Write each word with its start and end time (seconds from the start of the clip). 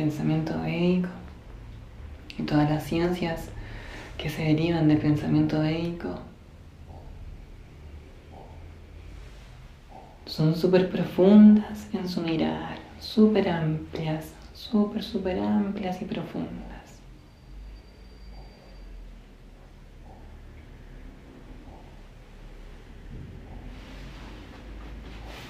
pensamiento 0.00 0.58
védico 0.62 1.10
y 2.38 2.42
todas 2.44 2.70
las 2.70 2.84
ciencias 2.84 3.50
que 4.16 4.30
se 4.30 4.42
derivan 4.44 4.88
del 4.88 4.96
pensamiento 4.96 5.60
védico 5.60 6.18
son 10.24 10.56
súper 10.56 10.88
profundas 10.88 11.86
en 11.92 12.08
su 12.08 12.22
mirar, 12.22 12.78
súper 12.98 13.50
amplias, 13.50 14.32
súper, 14.54 15.02
súper 15.02 15.38
amplias 15.38 16.00
y 16.00 16.06
profundas. 16.06 16.80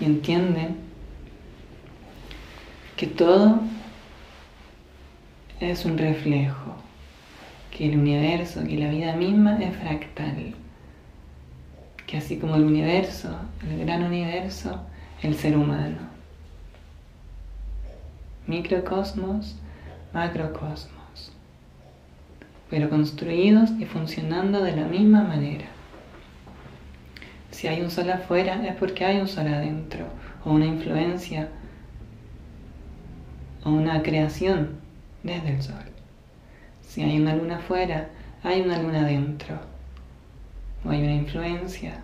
Y 0.01 0.07
entienden 0.07 0.77
que 2.97 3.07
todo 3.07 3.61
es 5.61 5.85
un 5.85 5.99
reflejo, 5.99 6.75
que 7.71 7.87
el 7.87 7.99
universo, 7.99 8.65
que 8.65 8.79
la 8.79 8.91
vida 8.91 9.15
misma 9.15 9.59
es 9.63 9.77
fractal, 9.77 10.55
que 12.07 12.17
así 12.17 12.39
como 12.39 12.57
el 12.57 12.65
universo, 12.65 13.37
el 13.69 13.81
gran 13.81 14.03
universo, 14.03 14.81
el 15.23 15.35
ser 15.35 15.57
humano. 15.57 15.99
Microcosmos, 18.47 19.57
macrocosmos, 20.15 21.33
pero 22.71 22.89
construidos 22.89 23.71
y 23.79 23.85
funcionando 23.85 24.63
de 24.63 24.75
la 24.75 24.87
misma 24.87 25.23
manera. 25.23 25.67
Si 27.51 27.69
hay 27.69 27.83
un 27.83 27.91
sol 27.91 28.11
afuera 28.11 28.67
es 28.67 28.75
porque 28.77 29.05
hay 29.05 29.21
un 29.21 29.29
sol 29.29 29.47
adentro, 29.47 30.07
o 30.45 30.53
una 30.53 30.65
influencia, 30.65 31.51
o 33.63 33.71
una 33.71 34.03
creación 34.03 34.80
desde 35.23 35.51
el 35.51 35.63
sol. 35.63 35.85
Si 36.87 37.03
hay 37.03 37.21
una 37.21 37.35
luna 37.35 37.57
afuera, 37.59 38.09
hay 38.43 38.63
una 38.63 38.81
luna 38.81 39.01
adentro, 39.01 39.59
o 40.85 40.91
hay 40.91 41.03
una 41.03 41.15
influencia, 41.15 42.03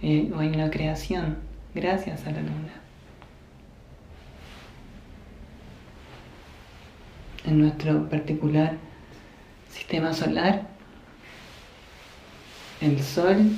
eh, 0.00 0.30
o 0.34 0.38
hay 0.38 0.48
una 0.48 0.70
creación 0.70 1.38
gracias 1.74 2.26
a 2.26 2.30
la 2.30 2.40
luna. 2.40 2.72
En 7.44 7.60
nuestro 7.60 8.08
particular 8.08 8.76
sistema 9.68 10.14
solar, 10.14 10.68
el 12.80 13.02
sol 13.02 13.50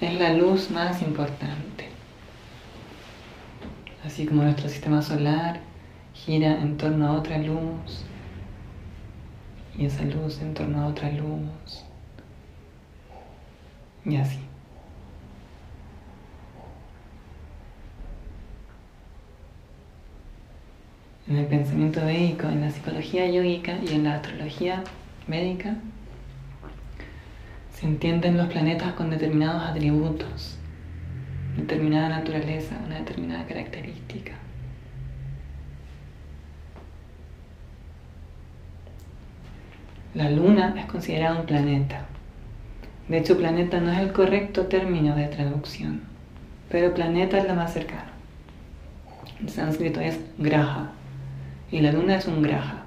es 0.00 0.14
la 0.18 0.32
luz 0.32 0.70
más 0.70 1.02
importante. 1.02 1.88
Así 4.04 4.26
como 4.26 4.44
nuestro 4.44 4.68
sistema 4.68 5.02
solar 5.02 5.60
gira 6.24 6.60
en 6.60 6.76
torno 6.76 7.06
a 7.06 7.12
otra 7.12 7.38
luz 7.38 8.04
y 9.76 9.86
esa 9.86 10.04
luz 10.04 10.40
en 10.40 10.54
torno 10.54 10.82
a 10.82 10.86
otra 10.86 11.10
luz 11.10 11.84
y 14.04 14.16
así. 14.16 14.38
En 21.28 21.36
el 21.36 21.46
pensamiento 21.46 22.04
védico, 22.04 22.46
en 22.46 22.60
la 22.60 22.70
psicología 22.70 23.28
yógica 23.28 23.78
y 23.82 23.94
en 23.94 24.04
la 24.04 24.14
astrología 24.14 24.84
médica, 25.26 25.76
se 27.72 27.86
entienden 27.86 28.36
los 28.36 28.46
planetas 28.46 28.92
con 28.92 29.10
determinados 29.10 29.64
atributos, 29.64 30.56
determinada 31.56 32.08
naturaleza, 32.08 32.76
una 32.86 33.00
determinada 33.00 33.44
característica. 33.44 34.45
La 40.16 40.30
luna 40.30 40.74
es 40.78 40.86
considerada 40.86 41.38
un 41.38 41.46
planeta. 41.46 42.06
De 43.08 43.18
hecho, 43.18 43.38
planeta 43.38 43.80
no 43.80 43.92
es 43.92 43.98
el 43.98 44.12
correcto 44.12 44.66
término 44.66 45.14
de 45.14 45.26
traducción, 45.26 46.00
pero 46.70 46.94
planeta 46.94 47.38
es 47.38 47.46
la 47.46 47.54
más 47.54 47.72
cercana. 47.72 48.10
En 49.38 49.48
sánscrito 49.48 50.00
es 50.00 50.18
graha 50.38 50.90
y 51.70 51.80
la 51.80 51.92
luna 51.92 52.16
es 52.16 52.26
un 52.26 52.42
graha, 52.42 52.84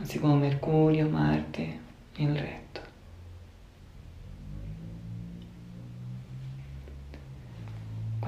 así 0.00 0.18
como 0.18 0.36
Mercurio, 0.36 1.10
Marte 1.10 1.78
y 2.16 2.24
el 2.24 2.38
resto. 2.38 2.68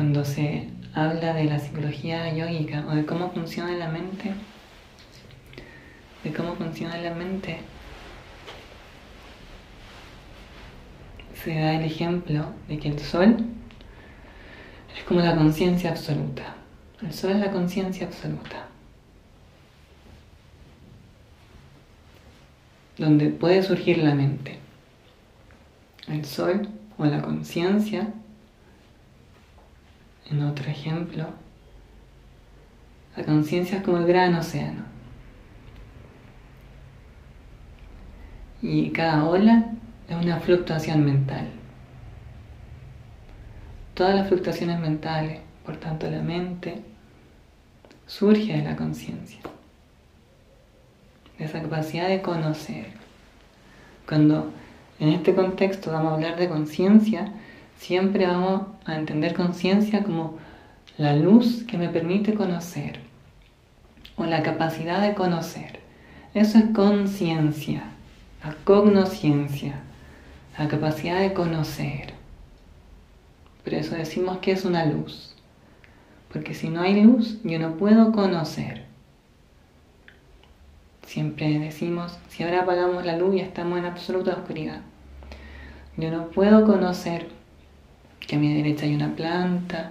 cuando 0.01 0.25
se 0.25 0.67
habla 0.95 1.35
de 1.35 1.45
la 1.45 1.59
psicología 1.59 2.35
yógica 2.35 2.87
o 2.89 2.95
de 2.95 3.05
cómo 3.05 3.33
funciona 3.33 3.73
la 3.73 3.89
mente, 3.89 4.33
de 6.25 6.33
cómo 6.33 6.55
funciona 6.55 6.97
la 6.99 7.15
mente, 7.15 7.59
se 11.43 11.55
da 11.55 11.75
el 11.75 11.85
ejemplo 11.85 12.53
de 12.69 12.79
que 12.79 12.89
el 12.89 12.99
sol 12.99 13.37
es 14.97 15.05
como 15.05 15.21
la 15.21 15.37
conciencia 15.37 15.91
absoluta. 15.91 16.55
El 17.03 17.13
sol 17.15 17.31
es 17.31 17.39
la 17.39 17.51
conciencia 17.51 18.07
absoluta. 18.07 18.67
Donde 22.99 23.31
puede 23.31 23.63
surgir 23.63 23.99
la 23.99 24.15
mente. 24.15 24.59
El 26.09 26.25
sol 26.27 26.69
o 26.99 27.07
la 27.07 27.23
conciencia 27.23 28.13
en 30.31 30.43
otro 30.45 30.71
ejemplo, 30.71 31.27
la 33.17 33.25
conciencia 33.25 33.79
es 33.79 33.85
como 33.85 33.99
el 33.99 34.07
gran 34.07 34.35
océano. 34.35 34.85
Y 38.63 38.91
cada 38.91 39.25
ola 39.25 39.67
es 40.09 40.17
una 40.17 40.39
fluctuación 40.41 41.05
mental. 41.05 41.49
Todas 43.95 44.15
las 44.15 44.29
fluctuaciones 44.29 44.79
mentales, 44.81 45.41
por 45.65 45.77
tanto 45.77 46.11
la 46.11 46.23
mente, 46.23 46.83
surge 48.07 48.57
de 48.57 48.65
la 48.65 48.77
conciencia, 48.77 49.41
de 51.39 51.45
esa 51.45 51.63
capacidad 51.63 52.09
de 52.09 52.23
conocer. 52.23 52.87
Cuando 54.09 54.53
en 54.99 55.11
este 55.11 55.35
contexto 55.35 55.93
vamos 55.93 56.13
a 56.13 56.15
hablar 56.15 56.37
de 56.39 56.49
conciencia, 56.49 57.33
Siempre 57.81 58.27
vamos 58.27 58.67
a 58.85 58.95
entender 58.95 59.33
conciencia 59.33 60.05
como 60.05 60.35
la 60.99 61.17
luz 61.17 61.65
que 61.67 61.79
me 61.79 61.89
permite 61.89 62.35
conocer 62.35 63.01
o 64.17 64.27
la 64.27 64.43
capacidad 64.43 65.01
de 65.01 65.15
conocer. 65.15 65.81
Eso 66.35 66.59
es 66.59 66.67
conciencia, 66.75 67.85
cognosciencia, 68.71 69.81
la 70.57 70.69
capacidad 70.69 71.19
de 71.19 71.33
conocer. 71.33 72.15
Por 73.65 73.75
eso 73.75 73.97
decimos 73.97 74.39
que 74.39 74.53
es 74.53 74.65
una 74.65 74.87
luz. 74.87 75.35
Porque 76.33 76.55
si 76.55 76.69
no 76.69 76.81
hay 76.81 77.03
luz, 77.03 77.41
yo 77.43 77.59
no 77.59 77.75
puedo 77.75 78.13
conocer. 78.13 78.85
Siempre 81.05 81.59
decimos, 81.59 82.17
si 82.29 82.45
ahora 82.45 82.63
apagamos 82.63 83.05
la 83.05 83.17
luz 83.17 83.35
y 83.35 83.41
estamos 83.41 83.77
en 83.77 83.87
absoluta 83.87 84.35
oscuridad. 84.35 84.83
Yo 85.97 86.13
no 86.13 86.29
puedo 86.29 86.65
conocer 86.65 87.27
que 88.21 88.37
a 88.37 88.39
mi 88.39 88.55
derecha 88.55 88.87
hay 88.87 88.95
una 88.95 89.17
planta, 89.17 89.91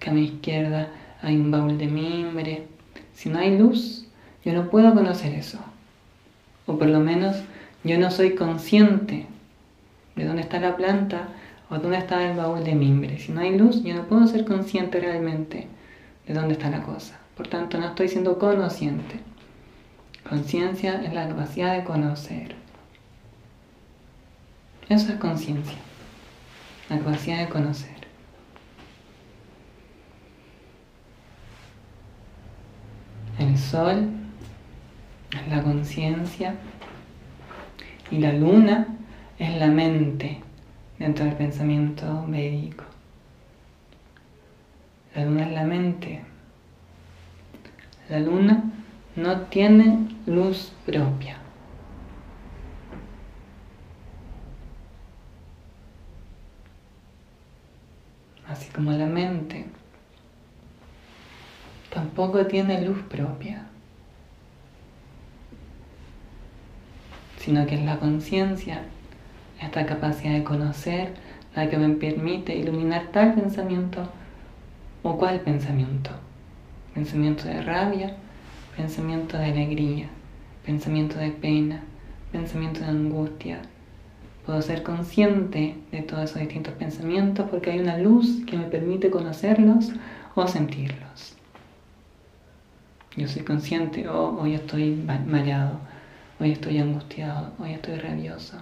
que 0.00 0.08
a 0.08 0.14
mi 0.14 0.24
izquierda 0.24 0.88
hay 1.20 1.36
un 1.36 1.50
baúl 1.50 1.76
de 1.76 1.88
mimbre. 1.88 2.68
Si 3.12 3.28
no 3.28 3.38
hay 3.38 3.58
luz, 3.58 4.06
yo 4.46 4.54
no 4.54 4.70
puedo 4.70 4.94
conocer 4.94 5.34
eso. 5.34 5.58
O 6.64 6.78
por 6.78 6.88
lo 6.88 7.00
menos 7.00 7.36
yo 7.84 7.98
no 7.98 8.10
soy 8.10 8.34
consciente 8.34 9.26
de 10.16 10.24
dónde 10.24 10.42
está 10.42 10.58
la 10.58 10.76
planta 10.76 11.28
o 11.70 11.78
dónde 11.78 11.98
está 11.98 12.28
el 12.28 12.36
baúl 12.36 12.64
de 12.64 12.74
mimbre. 12.74 13.18
Si 13.18 13.32
no 13.32 13.40
hay 13.40 13.56
luz, 13.56 13.82
yo 13.82 13.94
no 13.94 14.06
puedo 14.06 14.26
ser 14.26 14.44
consciente 14.44 15.00
realmente 15.00 15.68
de 16.26 16.34
dónde 16.34 16.54
está 16.54 16.70
la 16.70 16.82
cosa. 16.82 17.18
Por 17.36 17.48
tanto, 17.48 17.78
no 17.78 17.86
estoy 17.86 18.08
siendo 18.08 18.38
conociente. 18.38 19.20
Conciencia 20.28 21.02
es 21.04 21.12
la 21.12 21.28
capacidad 21.28 21.76
de 21.76 21.84
conocer. 21.84 22.54
Eso 24.88 25.12
es 25.12 25.18
conciencia 25.18 25.78
la 26.88 26.98
capacidad 26.98 27.38
de 27.38 27.48
conocer. 27.48 27.90
El 33.38 33.58
sol 33.58 34.10
es 35.32 35.48
la 35.48 35.62
conciencia 35.62 36.54
y 38.14 38.18
la 38.18 38.32
luna 38.32 38.86
es 39.40 39.56
la 39.56 39.66
mente 39.66 40.38
dentro 41.00 41.24
del 41.24 41.34
pensamiento 41.34 42.22
médico. 42.28 42.84
La 45.16 45.24
luna 45.24 45.46
es 45.46 45.52
la 45.52 45.64
mente. 45.64 46.22
La 48.08 48.20
luna 48.20 48.62
no 49.16 49.40
tiene 49.42 50.08
luz 50.26 50.72
propia. 50.86 51.38
así 58.46 58.70
como 58.70 58.92
la 58.92 59.06
mente, 59.06 59.66
tampoco 61.92 62.46
tiene 62.46 62.82
luz 62.82 62.98
propia, 63.08 63.66
sino 67.44 67.66
que 67.66 67.74
es 67.74 67.84
la 67.84 67.98
conciencia, 67.98 68.80
esta 69.60 69.84
capacidad 69.84 70.32
de 70.32 70.44
conocer, 70.44 71.12
la 71.54 71.68
que 71.68 71.76
me 71.76 71.90
permite 71.90 72.56
iluminar 72.56 73.08
tal 73.12 73.34
pensamiento 73.34 74.08
o 75.02 75.18
cual 75.18 75.40
pensamiento. 75.40 76.10
Pensamiento 76.94 77.44
de 77.44 77.60
rabia, 77.60 78.16
pensamiento 78.74 79.36
de 79.36 79.44
alegría, 79.44 80.06
pensamiento 80.64 81.18
de 81.18 81.32
pena, 81.32 81.82
pensamiento 82.32 82.80
de 82.80 82.86
angustia. 82.86 83.60
Puedo 84.46 84.62
ser 84.62 84.82
consciente 84.82 85.76
de 85.92 86.00
todos 86.00 86.24
esos 86.24 86.40
distintos 86.40 86.72
pensamientos 86.74 87.46
porque 87.50 87.72
hay 87.72 87.80
una 87.80 87.98
luz 87.98 88.42
que 88.46 88.56
me 88.56 88.64
permite 88.64 89.10
conocerlos 89.10 89.92
o 90.34 90.46
sentirlos. 90.48 91.36
Yo 93.16 93.28
soy 93.28 93.42
consciente, 93.42 94.08
oh, 94.08 94.38
hoy 94.40 94.54
estoy 94.54 94.94
mareado, 95.26 95.78
hoy 96.40 96.52
estoy 96.52 96.78
angustiado, 96.78 97.52
hoy 97.58 97.72
estoy 97.72 97.98
rabioso, 97.98 98.58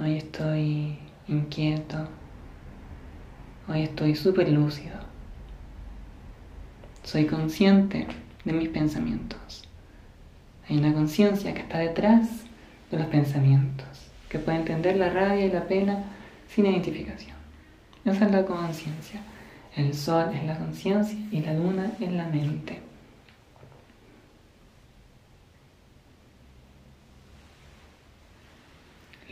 hoy 0.00 0.16
estoy 0.16 0.98
inquieto, 1.28 2.08
hoy 3.68 3.82
estoy 3.82 4.14
súper 4.14 4.48
lúcido. 4.50 4.96
Soy 7.04 7.26
consciente 7.26 8.06
de 8.44 8.52
mis 8.52 8.68
pensamientos. 8.68 9.64
Hay 10.68 10.78
una 10.78 10.94
conciencia 10.94 11.52
que 11.52 11.60
está 11.60 11.78
detrás 11.78 12.28
de 12.90 12.98
los 12.98 13.06
pensamientos, 13.08 13.86
que 14.28 14.38
puede 14.38 14.58
entender 14.58 14.96
la 14.96 15.10
rabia 15.10 15.46
y 15.46 15.50
la 15.50 15.66
pena 15.66 16.04
sin 16.48 16.66
identificación. 16.66 17.36
Esa 18.04 18.26
es 18.26 18.32
la 18.32 18.44
conciencia. 18.44 19.20
El 19.76 19.94
sol 19.94 20.30
es 20.34 20.44
la 20.44 20.58
conciencia 20.58 21.18
y 21.30 21.40
la 21.40 21.54
luna 21.54 21.92
es 22.00 22.12
la 22.12 22.26
mente. 22.28 22.91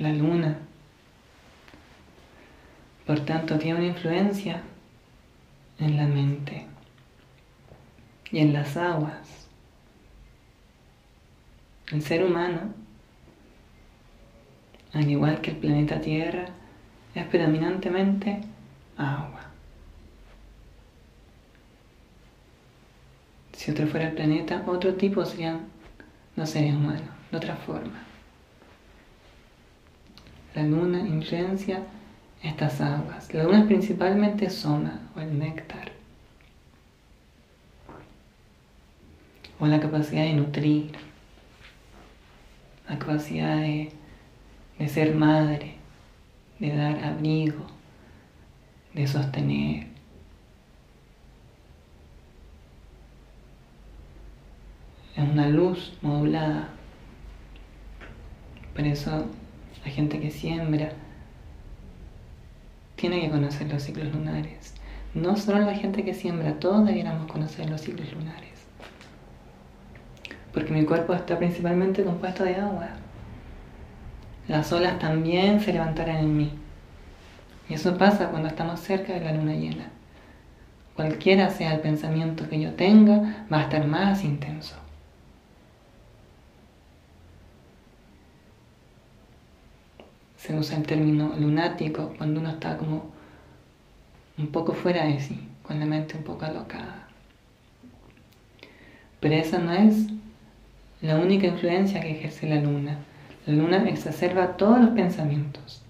La 0.00 0.14
luna, 0.14 0.56
por 3.06 3.20
tanto, 3.20 3.58
tiene 3.58 3.80
una 3.80 3.88
influencia 3.88 4.62
en 5.78 5.96
la 5.98 6.06
mente 6.06 6.64
y 8.32 8.38
en 8.38 8.54
las 8.54 8.78
aguas. 8.78 9.46
El 11.92 12.00
ser 12.00 12.24
humano, 12.24 12.72
al 14.94 15.10
igual 15.10 15.42
que 15.42 15.50
el 15.50 15.58
planeta 15.58 16.00
Tierra, 16.00 16.46
es 17.14 17.26
predominantemente 17.26 18.40
agua. 18.96 19.50
Si 23.52 23.70
otro 23.70 23.86
fuera 23.86 24.08
el 24.08 24.14
planeta, 24.14 24.64
otro 24.66 24.94
tipo 24.94 25.26
serían 25.26 25.66
los 26.36 26.48
seres 26.48 26.74
humanos, 26.74 27.02
de 27.30 27.36
otra 27.36 27.56
forma. 27.56 28.09
La 30.60 30.66
luna 30.66 30.98
influencia 30.98 31.84
estas 32.42 32.82
aguas. 32.82 33.32
La 33.32 33.44
luna 33.44 33.60
es 33.60 33.64
principalmente 33.64 34.50
soma 34.50 35.00
o 35.16 35.20
el 35.20 35.38
néctar. 35.38 35.90
O 39.58 39.66
la 39.66 39.80
capacidad 39.80 40.24
de 40.24 40.34
nutrir, 40.34 40.92
la 42.86 42.98
capacidad 42.98 43.56
de, 43.56 43.90
de 44.78 44.88
ser 44.88 45.14
madre, 45.14 45.76
de 46.58 46.76
dar 46.76 47.04
abrigo, 47.04 47.64
de 48.92 49.06
sostener. 49.06 49.86
Es 55.16 55.26
una 55.26 55.48
luz 55.48 55.94
modulada. 56.02 56.68
Por 58.74 58.84
eso 58.84 59.26
la 59.84 59.90
gente 59.90 60.20
que 60.20 60.30
siembra 60.30 60.90
tiene 62.96 63.20
que 63.20 63.30
conocer 63.30 63.72
los 63.72 63.82
ciclos 63.82 64.12
lunares. 64.12 64.74
No 65.14 65.36
solo 65.36 65.60
la 65.60 65.74
gente 65.74 66.04
que 66.04 66.14
siembra, 66.14 66.60
todos 66.60 66.86
debiéramos 66.86 67.30
conocer 67.30 67.68
los 67.68 67.80
ciclos 67.80 68.12
lunares. 68.12 68.50
Porque 70.52 70.72
mi 70.72 70.84
cuerpo 70.84 71.14
está 71.14 71.38
principalmente 71.38 72.04
compuesto 72.04 72.44
de 72.44 72.56
agua. 72.56 72.88
Las 74.48 74.72
olas 74.72 74.98
también 74.98 75.60
se 75.60 75.72
levantarán 75.72 76.18
en 76.18 76.36
mí. 76.36 76.50
Y 77.68 77.74
eso 77.74 77.96
pasa 77.96 78.28
cuando 78.30 78.48
estamos 78.48 78.80
cerca 78.80 79.14
de 79.14 79.20
la 79.20 79.32
luna 79.32 79.54
llena. 79.54 79.90
Cualquiera 80.94 81.50
sea 81.50 81.72
el 81.72 81.80
pensamiento 81.80 82.48
que 82.48 82.60
yo 82.60 82.74
tenga, 82.74 83.46
va 83.50 83.60
a 83.60 83.62
estar 83.62 83.86
más 83.86 84.24
intenso. 84.24 84.74
Se 90.40 90.56
usa 90.56 90.78
el 90.78 90.84
término 90.84 91.34
lunático 91.38 92.14
cuando 92.16 92.40
uno 92.40 92.48
está 92.48 92.78
como 92.78 93.10
un 94.38 94.46
poco 94.46 94.72
fuera 94.72 95.04
de 95.04 95.20
sí, 95.20 95.38
con 95.62 95.78
la 95.78 95.84
mente 95.84 96.16
un 96.16 96.24
poco 96.24 96.46
alocada. 96.46 97.08
Pero 99.20 99.34
esa 99.34 99.58
no 99.58 99.70
es 99.70 100.06
la 101.02 101.18
única 101.18 101.46
influencia 101.46 102.00
que 102.00 102.12
ejerce 102.12 102.48
la 102.48 102.58
luna. 102.58 102.96
La 103.46 103.52
luna 103.52 103.86
exacerba 103.86 104.56
todos 104.56 104.80
los 104.80 104.90
pensamientos. 104.90 105.82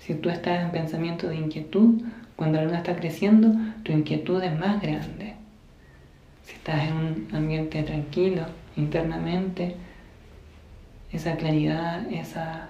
Si 0.00 0.14
tú 0.14 0.28
estás 0.28 0.62
en 0.62 0.70
pensamiento 0.70 1.28
de 1.28 1.36
inquietud, 1.36 2.02
cuando 2.36 2.58
la 2.58 2.64
luna 2.64 2.78
está 2.78 2.96
creciendo, 2.96 3.54
tu 3.84 3.92
inquietud 3.92 4.42
es 4.42 4.54
más 4.58 4.82
grande. 4.82 5.34
Si 6.42 6.52
estás 6.56 6.88
en 6.88 6.92
un 6.92 7.28
ambiente 7.32 7.82
tranquilo 7.84 8.44
internamente, 8.76 9.76
esa 11.10 11.36
claridad, 11.36 12.06
esa 12.12 12.68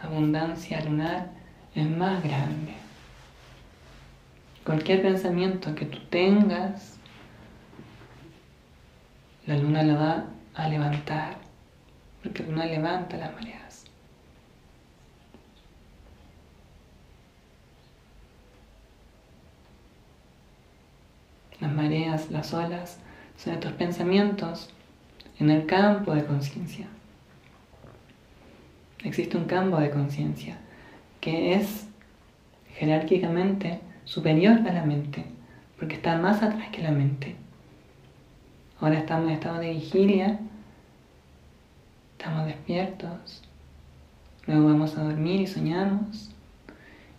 abundancia 0.00 0.80
lunar 0.84 1.30
es 1.74 1.88
más 1.88 2.22
grande. 2.22 2.74
Cualquier 4.64 5.02
pensamiento 5.02 5.74
que 5.74 5.86
tú 5.86 5.98
tengas, 6.10 6.98
la 9.46 9.56
luna 9.56 9.82
lo 9.82 9.94
va 9.94 10.24
a 10.54 10.68
levantar, 10.68 11.36
porque 12.22 12.42
la 12.42 12.48
luna 12.48 12.66
levanta 12.66 13.16
las 13.16 13.32
mareas. 13.34 13.84
Las 21.60 21.72
mareas, 21.72 22.30
las 22.30 22.52
olas, 22.52 22.98
son 23.36 23.54
estos 23.54 23.72
pensamientos 23.72 24.70
en 25.38 25.50
el 25.50 25.66
campo 25.66 26.14
de 26.14 26.24
conciencia. 26.24 26.88
Existe 29.06 29.36
un 29.36 29.44
campo 29.44 29.78
de 29.78 29.90
conciencia 29.90 30.58
que 31.20 31.54
es 31.54 31.86
jerárquicamente 32.74 33.78
superior 34.04 34.58
a 34.68 34.72
la 34.72 34.84
mente, 34.84 35.24
porque 35.78 35.94
está 35.94 36.18
más 36.18 36.42
atrás 36.42 36.70
que 36.72 36.82
la 36.82 36.90
mente. 36.90 37.36
Ahora 38.80 38.98
estamos 38.98 39.28
en 39.28 39.34
estado 39.34 39.60
de 39.60 39.70
vigilia, 39.70 40.40
estamos 42.18 42.46
despiertos, 42.46 43.44
luego 44.48 44.66
vamos 44.66 44.98
a 44.98 45.04
dormir 45.04 45.40
y 45.40 45.46
soñamos, 45.46 46.34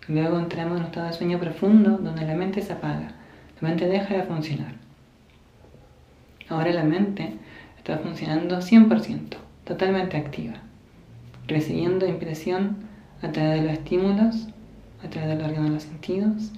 y 0.10 0.12
luego 0.12 0.39
entramos 0.39 0.74
en 0.74 0.79
un 0.82 0.88
estado 0.88 1.08
de 1.08 1.13
sueño 1.13 1.39
profundo 1.39 1.98
donde 1.98 2.25
la 2.25 2.36
mente 2.36 2.62
se 2.62 2.74
apaga 2.74 3.13
la 3.62 3.70
mente 3.70 3.88
deja 3.88 4.13
de 4.13 4.24
funcionar. 4.24 4.74
Ahora 6.50 6.72
la 6.74 6.84
mente 6.84 7.34
está 7.77 7.98
funcionando 7.98 8.58
100%, 8.58 9.38
totalmente 9.63 10.17
activa, 10.17 10.66
recibiendo 11.47 12.07
impresión 12.07 12.77
a 13.21 13.31
través 13.31 13.61
de 13.61 13.67
los 13.67 13.73
estímulos, 13.73 14.47
a 15.03 15.09
través 15.09 15.29
del 15.29 15.45
órgano 15.45 15.65
de 15.65 15.73
los 15.73 15.83
sentidos 15.83 16.51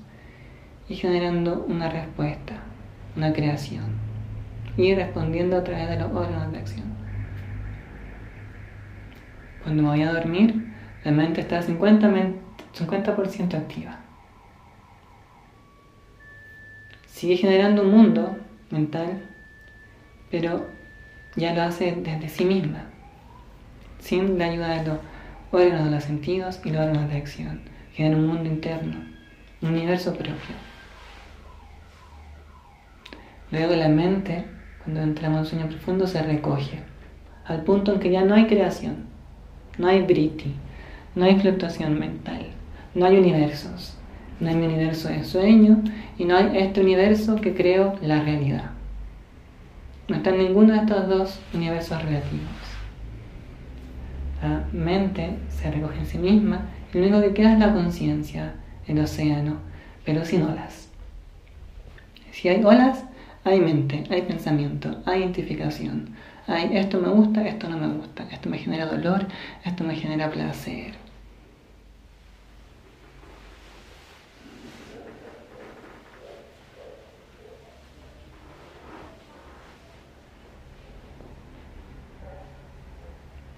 y 0.87 0.95
generando 0.95 1.65
una 1.67 1.89
respuesta, 1.89 2.55
una 3.15 3.33
creación 3.33 3.85
y 4.77 4.95
respondiendo 4.95 5.57
a 5.57 5.63
través 5.63 5.89
de 5.89 5.99
los 5.99 6.11
órganos 6.11 6.51
de 6.51 6.57
acción. 6.57 6.87
Cuando 9.63 9.83
me 9.83 9.89
voy 9.89 10.01
a 10.01 10.13
dormir, 10.13 10.73
la 11.03 11.11
mente 11.11 11.41
está 11.41 11.61
50%, 11.61 12.33
50 12.73 13.57
activa. 13.57 13.99
sigue 17.19 17.35
generando 17.35 17.81
un 17.81 17.91
mundo 17.91 18.37
mental, 18.71 19.21
pero 20.31 20.67
ya 21.35 21.53
lo 21.53 21.63
hace 21.63 21.91
desde 21.91 22.29
sí 22.29 22.45
misma, 22.45 22.88
sin 23.99 24.37
la 24.37 24.45
ayuda 24.45 24.81
de 24.81 24.87
los 24.87 24.99
órganos 25.51 25.85
de 25.85 25.91
los 25.91 26.03
sentidos 26.03 26.61
y 26.63 26.69
los 26.69 26.81
órganos 26.81 27.09
de 27.09 27.17
acción. 27.17 27.61
Genera 27.93 28.17
un 28.17 28.27
mundo 28.27 28.49
interno, 28.49 28.97
un 29.61 29.69
universo 29.69 30.13
propio. 30.13 30.55
Luego 33.51 33.75
la 33.75 33.89
mente, 33.89 34.45
cuando 34.83 35.01
entramos 35.01 35.39
en 35.39 35.45
sueño 35.45 35.67
profundo, 35.67 36.07
se 36.07 36.21
recoge, 36.21 36.81
al 37.45 37.63
punto 37.63 37.93
en 37.93 37.99
que 37.99 38.11
ya 38.11 38.23
no 38.23 38.35
hay 38.35 38.47
creación, 38.47 39.05
no 39.77 39.87
hay 39.87 40.01
briti, 40.01 40.53
no 41.15 41.25
hay 41.25 41.39
fluctuación 41.39 41.99
mental, 41.99 42.47
no 42.93 43.05
hay 43.05 43.17
universos. 43.17 43.99
No 44.39 44.49
hay 44.49 44.55
mi 44.55 44.67
universo 44.67 45.09
de 45.09 45.25
sueño 45.25 45.83
y 46.17 46.23
no 46.23 46.37
hay 46.37 46.57
este 46.59 46.79
universo 46.79 47.35
que 47.35 47.53
creo 47.53 47.95
la 48.01 48.23
realidad. 48.23 48.71
No 50.07 50.15
está 50.15 50.29
en 50.29 50.37
ninguno 50.37 50.73
de 50.73 50.79
estos 50.79 51.07
dos 51.09 51.39
universos 51.53 52.01
relativos. 52.01 52.47
La 54.41 54.63
mente 54.71 55.37
se 55.49 55.69
recoge 55.69 55.99
en 55.99 56.05
sí 56.05 56.17
misma 56.17 56.61
y 56.93 56.97
lo 56.97 57.03
único 57.03 57.21
que 57.21 57.33
queda 57.33 57.53
es 57.53 57.59
la 57.59 57.73
conciencia, 57.73 58.53
el 58.87 58.99
océano, 58.99 59.57
pero 60.05 60.23
sin 60.23 60.43
olas. 60.43 60.89
Si 62.31 62.47
hay 62.47 62.63
olas, 62.63 63.03
hay 63.43 63.59
mente, 63.59 64.03
hay 64.09 64.21
pensamiento, 64.21 65.01
hay 65.05 65.21
identificación. 65.21 66.15
Hay 66.47 66.77
esto 66.77 66.99
me 66.99 67.09
gusta, 67.09 67.47
esto 67.47 67.69
no 67.69 67.77
me 67.77 67.87
gusta, 67.87 68.27
esto 68.31 68.49
me 68.49 68.57
genera 68.57 68.85
dolor, 68.85 69.27
esto 69.65 69.83
me 69.83 69.95
genera 69.95 70.31
placer. 70.31 71.08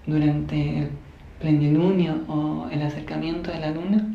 Durante 0.06 0.78
el 0.78 0.90
plenilunio 1.40 2.20
o 2.28 2.68
el 2.70 2.82
acercamiento 2.82 3.50
de 3.50 3.60
la 3.60 3.70
luna, 3.70 4.06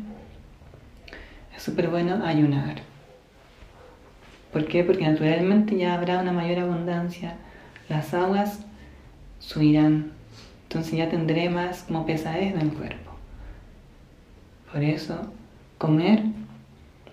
es 1.54 1.62
súper 1.62 1.88
bueno 1.88 2.24
ayunar. 2.24 2.82
¿Por 4.52 4.66
qué? 4.66 4.82
Porque 4.84 5.06
naturalmente 5.06 5.76
ya 5.76 5.94
habrá 5.94 6.20
una 6.20 6.32
mayor 6.32 6.60
abundancia, 6.60 7.36
las 7.88 8.14
aguas 8.14 8.60
subirán, 9.38 10.12
entonces 10.64 10.94
ya 10.98 11.08
tendré 11.08 11.50
más 11.50 11.82
como 11.82 12.06
pesadez 12.06 12.54
en 12.54 12.60
el 12.60 12.72
cuerpo. 12.72 13.12
Por 14.72 14.82
eso, 14.82 15.32
comer 15.78 16.22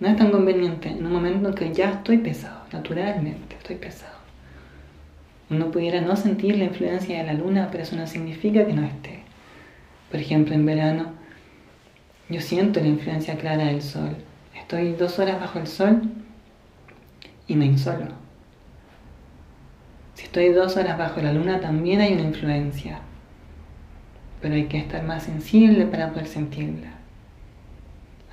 no 0.00 0.08
es 0.08 0.16
tan 0.16 0.30
conveniente 0.30 0.90
en 0.90 1.06
un 1.06 1.12
momento 1.12 1.48
en 1.48 1.54
que 1.54 1.72
ya 1.72 1.90
estoy 1.90 2.18
pesado, 2.18 2.62
naturalmente 2.72 3.56
estoy 3.56 3.76
pesado. 3.76 4.15
Uno 5.48 5.70
pudiera 5.70 6.00
no 6.00 6.16
sentir 6.16 6.56
la 6.56 6.64
influencia 6.64 7.18
de 7.18 7.24
la 7.24 7.34
luna, 7.34 7.68
pero 7.70 7.84
eso 7.84 7.96
no 7.96 8.06
significa 8.06 8.66
que 8.66 8.72
no 8.72 8.84
esté. 8.84 9.20
Por 10.10 10.20
ejemplo, 10.20 10.54
en 10.54 10.66
verano, 10.66 11.12
yo 12.28 12.40
siento 12.40 12.80
la 12.80 12.88
influencia 12.88 13.36
clara 13.36 13.66
del 13.66 13.82
sol. 13.82 14.16
Estoy 14.54 14.92
dos 14.92 15.18
horas 15.18 15.40
bajo 15.40 15.58
el 15.60 15.66
sol 15.68 16.02
y 17.46 17.54
me 17.54 17.66
insolo. 17.66 18.08
Si 20.14 20.24
estoy 20.24 20.48
dos 20.48 20.76
horas 20.76 20.98
bajo 20.98 21.20
la 21.20 21.32
luna, 21.32 21.60
también 21.60 22.00
hay 22.00 22.14
una 22.14 22.22
influencia. 22.22 23.00
Pero 24.40 24.54
hay 24.54 24.64
que 24.64 24.78
estar 24.78 25.04
más 25.04 25.24
sensible 25.24 25.86
para 25.86 26.10
poder 26.10 26.26
sentirla. 26.26 26.88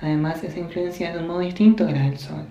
Además, 0.00 0.42
esa 0.42 0.58
influencia 0.58 1.08
es 1.08 1.14
de 1.14 1.20
un 1.20 1.28
modo 1.28 1.40
distinto 1.40 1.86
que 1.86 1.92
la 1.92 2.02
del 2.02 2.18
sol. 2.18 2.46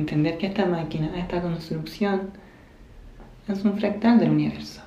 Entender 0.00 0.38
que 0.38 0.46
esta 0.46 0.64
máquina, 0.64 1.12
esta 1.18 1.42
construcción, 1.42 2.30
es 3.46 3.62
un 3.66 3.78
fractal 3.78 4.18
del 4.18 4.30
universo. 4.30 4.80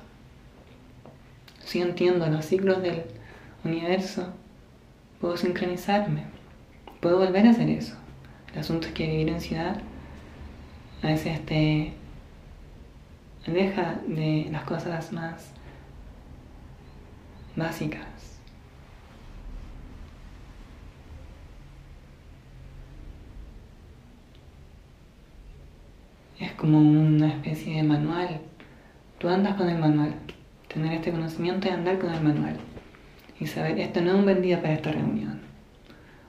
Si 1.64 1.80
entiendo 1.80 2.26
los 2.26 2.44
ciclos 2.44 2.82
del 2.82 3.04
universo, 3.64 4.32
puedo 5.20 5.36
sincronizarme, 5.36 6.24
puedo 7.00 7.18
volver 7.18 7.46
a 7.46 7.50
hacer 7.50 7.70
eso. 7.70 7.94
El 8.52 8.58
asunto 8.58 8.88
es 8.88 8.92
que 8.92 9.06
vivir 9.06 9.28
en 9.28 9.40
ciudad 9.40 9.80
a 11.04 11.06
veces 11.06 11.46
te 11.46 11.92
aleja 13.46 14.00
de 14.08 14.48
las 14.50 14.64
cosas 14.64 15.12
más 15.12 15.52
básicas. 17.54 18.24
es 26.36 26.42
como 26.56 26.78
una 26.78 27.28
especie 27.28 27.76
de 27.76 27.82
manual. 27.82 28.40
Tú 29.18 29.28
andas 29.28 29.54
con 29.56 29.68
el 29.68 29.78
manual, 29.78 30.14
tener 30.72 30.92
este 30.92 31.10
conocimiento 31.10 31.68
y 31.68 31.70
andar 31.70 31.98
con 31.98 32.12
el 32.12 32.22
manual. 32.22 32.56
Y 33.40 33.46
saber, 33.46 33.78
esto 33.78 34.00
no 34.00 34.10
es 34.10 34.14
un 34.16 34.24
buen 34.24 34.42
día 34.42 34.60
para 34.60 34.74
esta 34.74 34.92
reunión. 34.92 35.40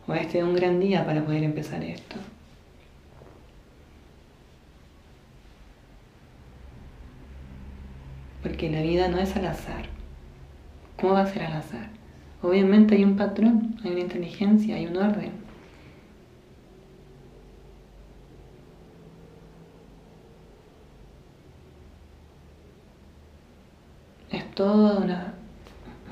O 0.08 0.14
este 0.14 0.40
es 0.40 0.44
un 0.44 0.56
gran 0.56 0.80
día 0.80 1.06
para 1.06 1.24
poder 1.24 1.44
empezar 1.44 1.84
esto. 1.84 2.16
Porque 8.44 8.70
la 8.70 8.82
vida 8.82 9.08
no 9.08 9.18
es 9.20 9.36
al 9.36 9.48
azar. 9.48 9.86
¿Cómo 11.00 11.14
va 11.14 11.22
a 11.22 11.28
ser 11.28 11.44
al 11.44 11.54
azar? 11.54 11.90
Obviamente 12.42 12.96
hay 12.96 13.04
un 13.04 13.16
patrón, 13.16 13.76
hay 13.84 13.92
una 13.92 14.02
inteligencia, 14.02 14.76
hay 14.76 14.86
un 14.86 14.98
orden. 14.98 15.45
Toda 24.56 24.98
una 25.00 25.34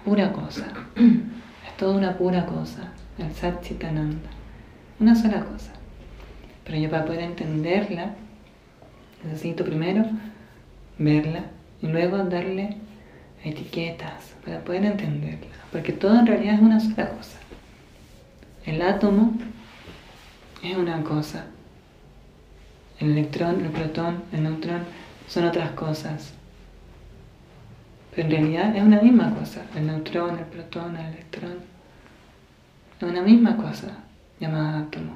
pura 0.05 0.31
cosa. 0.31 0.67
Es 0.95 1.77
toda 1.77 1.95
una 1.95 2.17
pura 2.17 2.45
cosa. 2.45 2.91
El 3.17 3.33
Satchitananda. 3.33 4.29
Una 4.99 5.15
sola 5.15 5.43
cosa. 5.45 5.71
Pero 6.65 6.77
yo 6.77 6.89
para 6.89 7.05
poder 7.05 7.21
entenderla, 7.21 8.13
necesito 9.23 9.63
primero 9.63 10.05
verla 10.97 11.45
y 11.81 11.87
luego 11.87 12.17
darle 12.17 12.77
etiquetas 13.43 14.35
para 14.45 14.59
poder 14.59 14.85
entenderla. 14.85 15.47
Porque 15.71 15.93
todo 15.93 16.19
en 16.19 16.27
realidad 16.27 16.55
es 16.55 16.61
una 16.61 16.79
sola 16.79 17.09
cosa. 17.09 17.39
El 18.65 18.81
átomo 18.81 19.33
es 20.61 20.77
una 20.77 21.01
cosa. 21.03 21.45
El 22.99 23.11
electrón, 23.11 23.65
el 23.65 23.71
protón, 23.71 24.23
el 24.31 24.43
neutrón 24.43 24.83
son 25.27 25.45
otras 25.45 25.71
cosas. 25.71 26.33
Pero 28.15 28.27
en 28.27 28.31
realidad 28.31 28.75
es 28.75 28.83
una 28.83 29.01
misma 29.01 29.33
cosa, 29.33 29.63
el 29.75 29.87
neutrón, 29.87 30.37
el 30.37 30.45
protón, 30.45 30.95
el 30.95 31.13
electrón. 31.13 31.57
Es 32.97 33.03
una 33.03 33.21
misma 33.21 33.57
cosa 33.57 34.03
llamada 34.39 34.79
átomo. 34.79 35.13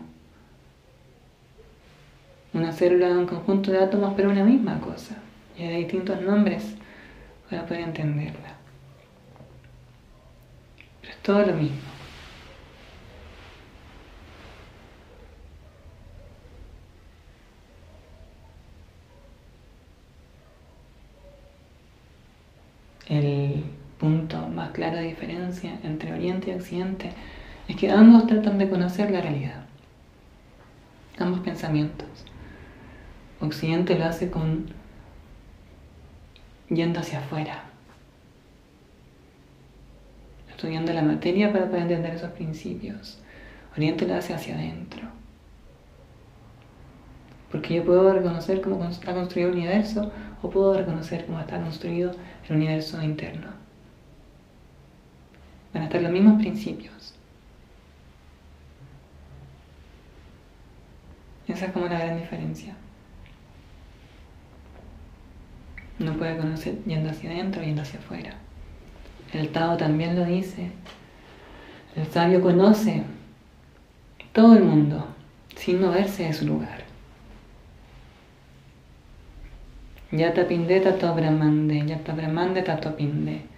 Una 2.53 2.71
célula 2.71 3.09
es 3.09 3.15
un 3.15 3.27
conjunto 3.27 3.71
de 3.71 3.83
átomos, 3.83 4.13
pero 4.15 4.31
una 4.31 4.43
misma 4.43 4.79
cosa. 4.79 5.15
Y 5.57 5.63
hay 5.63 5.83
distintos 5.83 6.21
nombres 6.21 6.75
para 7.49 7.65
poder 7.65 7.81
entenderla. 7.81 8.55
Pero 11.01 11.13
es 11.13 11.19
todo 11.19 11.45
lo 11.45 11.53
mismo. 11.53 11.97
el 23.09 23.63
de 24.77 25.01
diferencia 25.01 25.79
entre 25.83 26.13
Oriente 26.13 26.51
y 26.51 26.53
Occidente 26.53 27.09
es 27.67 27.75
que 27.75 27.89
ambos 27.89 28.27
tratan 28.27 28.59
de 28.59 28.69
conocer 28.69 29.09
la 29.09 29.21
realidad, 29.21 29.65
ambos 31.17 31.39
pensamientos. 31.39 32.07
Occidente 33.41 33.97
lo 33.97 34.05
hace 34.05 34.29
con 34.29 34.67
yendo 36.69 36.99
hacia 36.99 37.19
afuera, 37.19 37.63
estudiando 40.49 40.93
la 40.93 41.01
materia 41.01 41.51
para 41.51 41.65
poder 41.65 41.83
entender 41.83 42.13
esos 42.13 42.31
principios. 42.31 43.19
Oriente 43.75 44.07
lo 44.07 44.15
hace 44.15 44.33
hacia 44.33 44.55
adentro. 44.55 45.03
Porque 47.51 47.75
yo 47.75 47.85
puedo 47.85 48.13
reconocer 48.13 48.61
cómo 48.61 48.83
está 48.85 49.13
construido 49.13 49.49
el 49.49 49.55
universo 49.55 50.11
o 50.41 50.49
puedo 50.49 50.73
reconocer 50.73 51.25
cómo 51.25 51.39
está 51.39 51.61
construido 51.61 52.11
el 52.49 52.55
universo 52.55 53.01
interno. 53.01 53.66
Van 55.77 55.83
a 55.83 55.85
estar 55.89 56.01
los 56.01 56.11
mismos 56.11 56.41
principios. 56.41 57.13
Esa 61.47 61.67
es 61.67 61.71
como 61.71 61.85
la 61.85 61.99
gran 61.99 62.17
diferencia. 62.17 62.75
No 65.99 66.17
puede 66.17 66.35
conocer 66.35 66.83
yendo 66.85 67.11
hacia 67.11 67.29
adentro, 67.29 67.61
yendo 67.61 67.83
hacia 67.83 67.99
afuera. 67.99 68.33
El 69.31 69.49
Tao 69.49 69.77
también 69.77 70.15
lo 70.15 70.25
dice. 70.25 70.71
El 71.95 72.07
sabio 72.07 72.41
conoce 72.41 73.03
todo 74.33 74.55
el 74.55 74.63
mundo 74.63 75.07
sin 75.55 75.79
moverse 75.79 76.23
de 76.23 76.33
su 76.33 76.47
lugar. 76.47 76.85
Yata 80.11 80.47
pinde 80.47 80.79
tato 80.79 81.13
brahmande, 81.13 81.85
yata 81.85 82.15
brahmande 82.15 82.63
tato 82.63 82.95
pinde. 82.95 83.56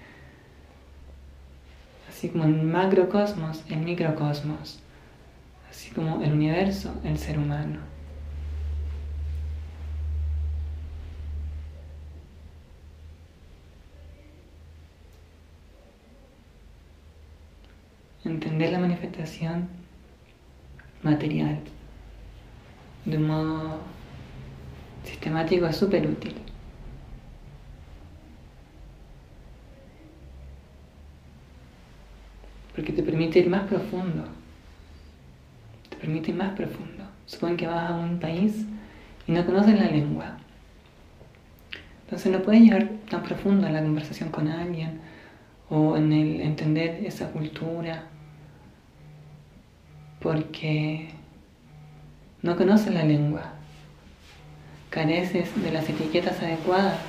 Así 2.19 2.27
como 2.27 2.43
el 2.43 2.63
macrocosmos, 2.63 3.63
el 3.69 3.79
microcosmos. 3.79 4.81
Así 5.69 5.89
como 5.91 6.21
el 6.21 6.33
universo, 6.33 6.93
el 7.05 7.17
ser 7.17 7.39
humano. 7.39 7.79
entender 18.25 18.73
la 18.73 18.79
manifestación 18.79 19.69
material 21.01 21.57
de 23.05 23.15
un 23.15 23.27
modo 23.27 23.79
sistemático 25.05 25.67
es 25.67 25.77
súper 25.77 26.05
útil. 26.05 26.35
Porque 32.79 32.93
te 32.93 33.03
permite 33.19 33.39
ir 33.39 33.49
más 33.49 33.67
profundo. 33.67 34.23
Te 35.89 35.97
permite 35.97 36.31
ir 36.31 36.37
más 36.37 36.55
profundo. 36.55 37.03
Supongo 37.25 37.57
que 37.57 37.67
vas 37.67 37.89
a 37.89 37.95
un 37.95 38.17
país 38.17 38.65
y 39.27 39.33
no 39.33 39.45
conoces 39.45 39.77
la 39.77 39.87
lengua. 39.87 40.37
Entonces 42.05 42.31
no 42.31 42.41
puedes 42.41 42.61
llegar 42.61 42.87
tan 43.09 43.21
profundo 43.23 43.67
en 43.67 43.73
la 43.73 43.81
conversación 43.81 44.29
con 44.29 44.47
alguien 44.47 45.01
o 45.69 45.97
en 45.97 46.13
el 46.13 46.39
entender 46.39 47.05
esa 47.05 47.29
cultura 47.31 48.05
porque 50.21 51.09
no 52.41 52.55
conoces 52.55 52.93
la 52.93 53.03
lengua, 53.03 53.51
careces 54.89 55.61
de 55.61 55.71
las 55.73 55.89
etiquetas 55.89 56.41
adecuadas 56.41 56.99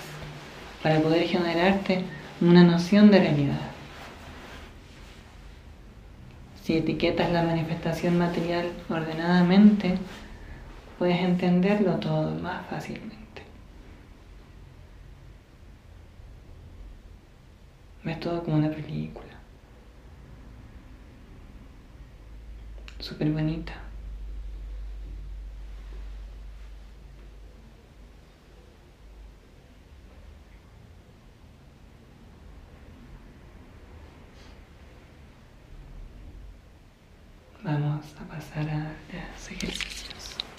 para 0.83 0.99
poder 0.99 1.29
generarte 1.29 2.03
una 2.41 2.65
noción 2.65 3.13
de 3.13 3.21
realidad. 3.21 3.70
Si 6.63 6.77
etiquetas 6.77 7.31
la 7.33 7.43
manifestación 7.43 8.19
material 8.19 8.71
ordenadamente, 8.89 9.99
puedes 10.99 11.21
entenderlo 11.21 11.97
todo 11.97 12.35
más 12.39 12.67
fácilmente. 12.67 13.43
Ves 18.05 18.21
todo 18.21 18.43
como 18.43 18.57
una 18.57 18.71
película. 18.71 19.27
Súper 22.99 23.31
bonita. 23.31 23.90
Vamos 37.73 38.05
a 38.21 38.25
pasar 38.25 38.69
a 38.69 38.93
los 39.13 39.51
ejercicios. 39.53 40.00